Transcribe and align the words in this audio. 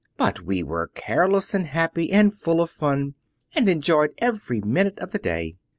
But 0.17 0.41
we 0.41 0.63
were 0.63 0.87
careless 0.95 1.53
and 1.53 1.67
happy 1.67 2.11
and 2.11 2.33
full 2.33 2.59
of 2.59 2.71
fun, 2.71 3.13
and 3.53 3.69
enjoyed 3.69 4.15
every 4.17 4.59
minute 4.59 4.97
of 4.97 5.11
the 5.11 5.19
day. 5.19 5.57